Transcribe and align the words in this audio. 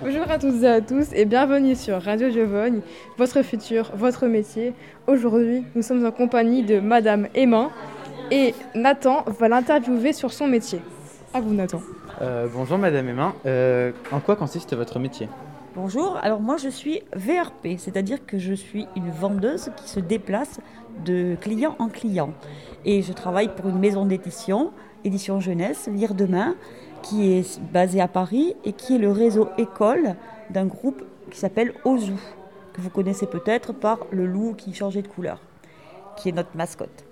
Bonjour 0.00 0.28
à 0.28 0.38
toutes 0.38 0.62
et 0.62 0.66
à 0.66 0.80
tous 0.80 1.12
et 1.12 1.24
bienvenue 1.24 1.76
sur 1.76 2.02
Radio 2.02 2.30
Giovanni, 2.30 2.80
votre 3.16 3.42
futur, 3.42 3.92
votre 3.94 4.26
métier. 4.26 4.72
Aujourd'hui, 5.06 5.62
nous 5.76 5.82
sommes 5.82 6.04
en 6.04 6.10
compagnie 6.10 6.64
de 6.64 6.80
Madame 6.80 7.28
Emma 7.34 7.70
et 8.32 8.54
Nathan 8.74 9.24
va 9.26 9.48
l'interviewer 9.48 10.12
sur 10.12 10.32
son 10.32 10.48
métier. 10.48 10.80
À 11.32 11.40
vous 11.40 11.54
Nathan. 11.54 11.80
Euh, 12.22 12.48
bonjour 12.52 12.76
Madame 12.76 13.08
Emma, 13.08 13.34
Euh, 13.46 13.92
en 14.10 14.18
quoi 14.18 14.34
consiste 14.34 14.74
votre 14.74 14.98
métier? 14.98 15.28
Bonjour, 15.76 16.18
alors 16.22 16.40
moi 16.40 16.56
je 16.56 16.68
suis 16.68 17.00
VRP, 17.14 17.78
c'est-à-dire 17.78 18.26
que 18.26 18.38
je 18.38 18.54
suis 18.54 18.86
une 18.96 19.10
vendeuse 19.10 19.70
qui 19.76 19.88
se 19.88 20.00
déplace 20.00 20.58
de 21.04 21.36
client 21.40 21.76
en 21.78 21.88
client. 21.88 22.32
Et 22.84 23.02
je 23.02 23.12
travaille 23.12 23.48
pour 23.54 23.68
une 23.68 23.78
maison 23.78 24.06
d'édition, 24.06 24.72
Édition 25.04 25.40
Jeunesse, 25.40 25.88
Lire 25.92 26.14
Demain, 26.14 26.54
qui 27.02 27.32
est 27.32 27.60
basée 27.60 28.00
à 28.00 28.08
Paris 28.08 28.54
et 28.64 28.72
qui 28.72 28.94
est 28.96 28.98
le 28.98 29.10
réseau 29.10 29.48
école 29.58 30.14
d'un 30.50 30.66
groupe 30.66 31.02
qui 31.30 31.38
s'appelle 31.38 31.74
Ozu, 31.84 32.14
que 32.72 32.80
vous 32.80 32.90
connaissez 32.90 33.26
peut-être 33.26 33.72
par 33.72 33.98
le 34.10 34.26
loup 34.26 34.54
qui 34.56 34.74
changeait 34.74 35.02
de 35.02 35.08
couleur, 35.08 35.40
qui 36.16 36.28
est 36.28 36.32
notre 36.32 36.56
mascotte. 36.56 37.04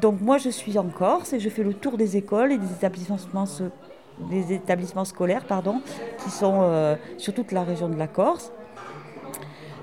Donc 0.00 0.20
moi 0.20 0.38
je 0.38 0.50
suis 0.50 0.78
en 0.78 0.84
Corse 0.84 1.32
et 1.32 1.40
je 1.40 1.48
fais 1.48 1.62
le 1.62 1.74
tour 1.74 1.96
des 1.96 2.16
écoles 2.16 2.52
et 2.52 2.58
des 2.58 2.72
établissements, 4.52 5.04
scolaires 5.04 5.44
pardon, 5.44 5.80
qui 6.22 6.30
sont 6.30 6.60
euh, 6.62 6.96
sur 7.16 7.34
toute 7.34 7.52
la 7.52 7.64
région 7.64 7.88
de 7.88 7.96
la 7.96 8.06
Corse. 8.06 8.52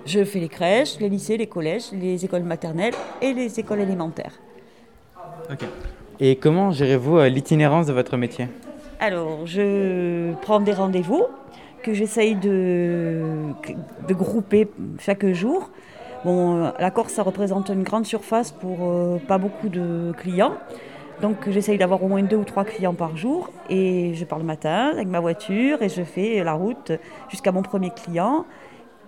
Je 0.06 0.23
fais 0.23 0.40
les 0.40 0.50
crèches, 0.50 1.00
les 1.00 1.09
lycées, 1.09 1.38
les 1.38 1.48
collèges, 1.48 1.92
les 1.94 2.25
écoles 2.25 2.44
maternelles 2.44 2.94
et 3.22 3.34
les 3.34 3.59
écoles 3.59 3.80
élémentaires. 3.80 4.34
Et 6.20 6.36
comment 6.36 6.72
gérez-vous 6.72 7.18
euh, 7.18 7.30
l'itinérance 7.30 7.88
de 7.88 7.94
votre 7.94 8.18
métier? 8.18 8.48
Alors, 9.06 9.46
je 9.46 10.32
prends 10.44 10.62
des 10.62 10.72
rendez-vous 10.72 11.26
que 11.82 11.94
j'essaye 11.94 12.36
de, 12.36 13.52
grouper 14.12 14.70
chaque 14.98 15.26
jour. 15.34 15.72
Bon, 16.23 16.72
la 16.80 16.90
Corse, 16.90 17.12
ça 17.12 17.22
représente 17.22 17.68
une 17.68 17.84
grande 17.84 18.06
surface 18.06 18.54
pour 18.54 18.78
euh, 18.84 19.18
pas 19.28 19.38
beaucoup 19.38 19.68
de 19.68 20.14
clients. 20.18 20.54
Donc, 21.22 21.50
j'essaye 21.50 21.78
d'avoir 21.78 22.02
au 22.02 22.08
moins 22.08 22.24
deux 22.24 22.38
ou 22.38 22.46
trois 22.46 22.64
clients 22.64 22.94
par 22.94 23.18
jour. 23.18 23.50
Et 23.70 24.14
je 24.14 24.24
pars 24.24 24.40
le 24.40 24.46
matin 24.46 24.92
avec 24.94 25.09
ma 25.09 25.20
voiture 25.20 25.81
et 25.81 25.90
je 25.90 26.04
fais 26.04 26.42
la 26.42 26.54
route 26.54 26.94
jusqu'à 27.28 27.52
mon 27.52 27.62
premier 27.62 27.90
client, 27.90 28.46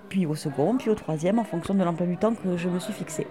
puis 0.10 0.26
au 0.26 0.36
second, 0.36 0.76
puis 0.76 0.90
au 0.90 0.96
troisième, 0.96 1.40
en 1.40 1.46
fonction 1.46 1.74
de 1.74 1.82
l'emploi 1.82 2.06
du 2.06 2.18
temps 2.18 2.34
que 2.34 2.58
je 2.58 2.68
me 2.68 2.80
suis 2.80 2.92
fixé. 2.92 3.28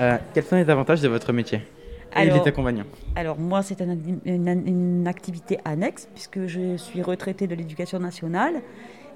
Euh, 0.00 0.16
Quels 0.32 0.44
sont 0.44 0.56
les 0.56 0.70
avantages 0.70 1.02
de 1.02 1.08
votre 1.08 1.34
métier? 1.34 1.60
Alors- 3.16 3.38
moi, 3.38 3.62
c'est 3.62 3.80
un- 3.82 3.96
une, 4.24 4.62
une 4.66 5.06
activité 5.08 5.58
annexe 5.64 6.08
puisque 6.14 6.46
je 6.46 6.76
suis 6.76 7.02
retraitée 7.02 7.46
de 7.46 7.54
l'éducation 7.54 7.98
nationale 7.98 8.54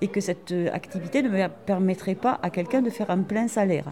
et 0.00 0.08
que 0.08 0.20
cette 0.20 0.52
euh, 0.52 0.68
activité 0.72 1.22
ne 1.22 1.28
me 1.28 1.48
permettrait 1.66 2.14
pas 2.14 2.38
à 2.42 2.50
quelqu'un 2.50 2.82
de 2.82 2.90
faire 2.90 3.10
un 3.10 3.22
plein 3.22 3.48
salaire. 3.48 3.90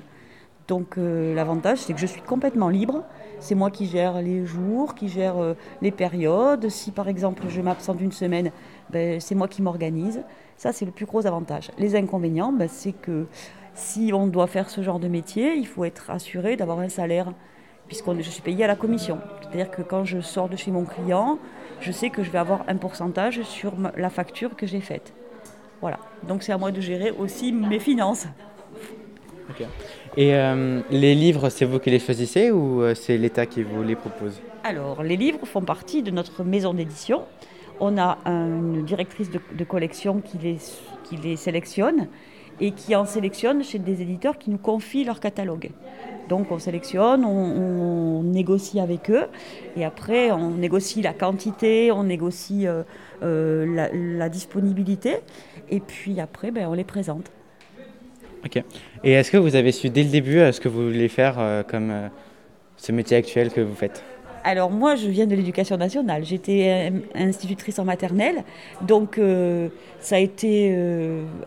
Donc 0.68 0.98
euh, 0.98 1.34
l'avantage, 1.34 1.78
c'est 1.78 1.92
que 1.92 2.00
je 2.00 2.06
suis 2.06 2.22
complètement 2.22 2.68
libre. 2.68 3.04
C'est 3.38 3.54
moi 3.54 3.70
qui 3.70 3.86
gère 3.86 4.20
les 4.22 4.44
jours, 4.44 4.94
qui 4.94 5.08
gère 5.08 5.36
euh, 5.38 5.54
les 5.82 5.90
périodes. 5.92 6.68
Si 6.68 6.90
par 6.90 7.08
exemple 7.08 7.44
je 7.48 7.60
m'absente 7.60 8.00
une 8.00 8.12
semaine, 8.12 8.50
ben, 8.90 9.20
c'est 9.20 9.34
moi 9.36 9.46
qui 9.48 9.62
m'organise. 9.62 10.22
Ça, 10.56 10.72
c'est 10.72 10.84
le 10.86 10.90
plus 10.90 11.06
gros 11.06 11.26
avantage. 11.26 11.70
Les 11.78 11.94
inconvénients, 11.96 12.52
ben, 12.52 12.66
c'est 12.68 12.92
que 12.92 13.26
si 13.74 14.10
on 14.14 14.26
doit 14.26 14.46
faire 14.46 14.70
ce 14.70 14.80
genre 14.82 14.98
de 14.98 15.06
métier, 15.08 15.54
il 15.54 15.66
faut 15.66 15.84
être 15.84 16.10
assuré 16.10 16.56
d'avoir 16.56 16.78
un 16.80 16.88
salaire 16.88 17.32
puisque 17.88 18.06
je 18.20 18.30
suis 18.30 18.42
payée 18.42 18.64
à 18.64 18.66
la 18.66 18.76
commission. 18.76 19.18
C'est-à-dire 19.40 19.70
que 19.70 19.82
quand 19.82 20.04
je 20.04 20.20
sors 20.20 20.48
de 20.48 20.56
chez 20.56 20.70
mon 20.70 20.84
client, 20.84 21.38
je 21.80 21.92
sais 21.92 22.10
que 22.10 22.22
je 22.22 22.30
vais 22.30 22.38
avoir 22.38 22.64
un 22.68 22.76
pourcentage 22.76 23.42
sur 23.42 23.74
la 23.96 24.10
facture 24.10 24.56
que 24.56 24.66
j'ai 24.66 24.80
faite. 24.80 25.12
Voilà. 25.80 25.98
Donc 26.26 26.42
c'est 26.42 26.52
à 26.52 26.58
moi 26.58 26.72
de 26.72 26.80
gérer 26.80 27.10
aussi 27.10 27.52
mes 27.52 27.78
finances. 27.78 28.26
Et 30.16 30.34
euh, 30.34 30.80
les 30.90 31.14
livres, 31.14 31.48
c'est 31.50 31.64
vous 31.64 31.78
qui 31.78 31.90
les 31.90 31.98
choisissez 31.98 32.50
ou 32.50 32.82
euh, 32.82 32.94
c'est 32.94 33.16
l'État 33.16 33.46
qui 33.46 33.62
vous 33.62 33.82
les 33.82 33.94
propose? 33.94 34.40
Alors, 34.64 35.02
les 35.02 35.16
livres 35.16 35.46
font 35.46 35.60
partie 35.62 36.02
de 36.02 36.10
notre 36.10 36.42
maison 36.42 36.74
d'édition. 36.74 37.22
On 37.78 37.96
a 37.98 38.18
un- 38.24 38.46
une 38.46 38.84
directrice 38.84 39.30
de, 39.30 39.40
de 39.52 39.64
collection 39.64 40.20
qui 40.20 40.38
les, 40.38 40.58
qui 41.04 41.16
les 41.16 41.36
sélectionne 41.36 42.08
et 42.60 42.72
qui 42.72 42.96
en 42.96 43.04
sélectionne 43.04 43.62
chez 43.62 43.78
des 43.78 44.02
éditeurs 44.02 44.38
qui 44.38 44.50
nous 44.50 44.58
confient 44.58 45.04
leur 45.04 45.20
catalogue. 45.20 45.70
Donc 46.28 46.50
on 46.50 46.58
sélectionne, 46.58 47.24
on, 47.24 48.18
on 48.18 48.22
négocie 48.22 48.80
avec 48.80 49.10
eux 49.10 49.26
et 49.76 49.84
après 49.84 50.32
on 50.32 50.50
négocie 50.50 51.00
la 51.02 51.12
quantité, 51.12 51.92
on 51.92 52.04
négocie 52.04 52.66
euh, 52.66 52.82
euh, 53.22 53.64
la, 53.74 53.88
la 53.92 54.28
disponibilité 54.28 55.18
et 55.70 55.80
puis 55.80 56.18
après 56.20 56.50
ben, 56.50 56.66
on 56.68 56.74
les 56.74 56.84
présente. 56.84 57.30
Ok. 58.44 58.62
Et 59.04 59.12
est-ce 59.12 59.30
que 59.30 59.36
vous 59.36 59.54
avez 59.54 59.72
su 59.72 59.88
dès 59.88 60.02
le 60.02 60.10
début 60.10 60.38
euh, 60.38 60.52
ce 60.52 60.60
que 60.60 60.68
vous 60.68 60.84
voulez 60.84 61.08
faire 61.08 61.36
euh, 61.38 61.62
comme 61.62 61.92
ce 62.76 62.92
métier 62.92 63.16
actuel 63.16 63.52
que 63.52 63.60
vous 63.60 63.74
faites? 63.74 64.02
Alors 64.42 64.70
moi, 64.70 64.94
je 64.94 65.08
viens 65.08 65.26
de 65.26 65.34
l'éducation 65.34 65.76
nationale. 65.76 66.24
J'étais 66.24 66.92
institutrice 67.16 67.80
en 67.80 67.84
maternelle, 67.84 68.44
donc 68.80 69.20
ça 69.98 70.14
a 70.14 70.18
été 70.20 70.72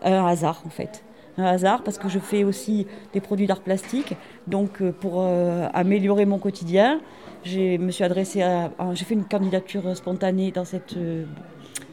un 0.04 0.26
hasard 0.26 0.62
en 0.66 0.68
fait. 0.68 1.02
Un 1.38 1.44
hasard 1.44 1.82
parce 1.82 1.96
que 1.98 2.08
je 2.08 2.18
fais 2.18 2.44
aussi 2.44 2.86
des 3.12 3.20
produits 3.20 3.46
d'art 3.46 3.60
plastique. 3.60 4.14
Donc 4.46 4.82
euh, 4.82 4.92
pour 4.92 5.14
euh, 5.22 5.68
améliorer 5.72 6.26
mon 6.26 6.38
quotidien, 6.38 7.00
je 7.44 7.76
me 7.78 7.90
suis 7.90 8.04
adressée 8.04 8.42
à, 8.42 8.70
à- 8.78 8.94
j'ai 8.94 9.04
fait 9.04 9.14
une 9.14 9.24
candidature 9.24 9.96
spontanée 9.96 10.50
dans 10.50 10.64
cette 10.64 10.96
euh, 10.96 11.24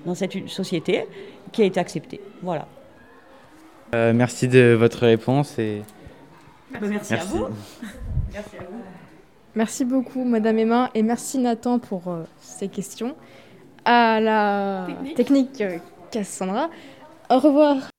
dans 0.05 0.15
cette 0.15 0.47
société 0.49 1.05
qui 1.51 1.61
a 1.61 1.65
été 1.65 1.79
acceptée. 1.79 2.19
Voilà. 2.41 2.67
Euh, 3.95 4.11
Merci 4.13 4.47
de 4.47 4.75
votre 4.77 5.05
réponse 5.05 5.57
et 5.59 5.81
Merci, 6.81 7.13
à 7.13 7.17
merci. 7.17 7.37
vous. 7.37 7.45
Merci 8.33 8.55
à 8.57 8.63
vous. 8.63 8.81
Merci 9.55 9.85
beaucoup 9.85 10.23
Madame 10.23 10.59
Emma 10.59 10.89
et 10.93 11.01
merci 11.01 11.39
Nathan 11.39 11.79
pour 11.79 12.09
euh, 12.09 12.23
ces 12.41 12.67
questions. 12.67 13.15
À 13.85 14.19
la 14.19 14.87
technique, 15.15 15.61
euh, 15.61 15.77
Cassandra. 16.11 16.69
Au 17.29 17.39
revoir. 17.39 17.96